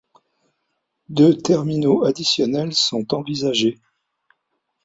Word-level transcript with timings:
Deux 1.09 1.37
terminaux 1.37 2.05
additionnels 2.05 2.73
sont 2.73 3.13
envisagés. 3.13 3.77